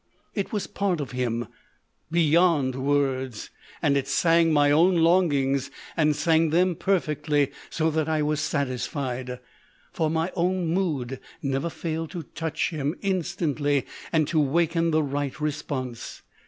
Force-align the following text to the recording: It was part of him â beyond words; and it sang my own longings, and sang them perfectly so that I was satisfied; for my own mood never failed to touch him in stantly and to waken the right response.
It 0.33 0.51
was 0.51 0.65
part 0.65 0.99
of 0.99 1.11
him 1.11 1.43
â 1.45 1.47
beyond 2.09 2.73
words; 2.73 3.51
and 3.83 3.95
it 3.95 4.07
sang 4.07 4.51
my 4.51 4.71
own 4.71 4.95
longings, 4.95 5.69
and 5.95 6.15
sang 6.15 6.49
them 6.49 6.73
perfectly 6.75 7.51
so 7.69 7.91
that 7.91 8.09
I 8.09 8.23
was 8.23 8.39
satisfied; 8.41 9.39
for 9.91 10.09
my 10.09 10.31
own 10.35 10.65
mood 10.65 11.19
never 11.43 11.69
failed 11.69 12.09
to 12.13 12.23
touch 12.23 12.71
him 12.71 12.95
in 13.01 13.19
stantly 13.21 13.85
and 14.11 14.27
to 14.29 14.39
waken 14.39 14.89
the 14.89 15.03
right 15.03 15.39
response. 15.39 16.23